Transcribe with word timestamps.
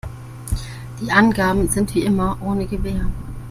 Die 0.99 1.11
Angaben 1.11 1.67
sind 1.67 1.93
wie 1.93 2.01
immer 2.01 2.39
ohne 2.41 2.65
Gewähr. 2.65 3.05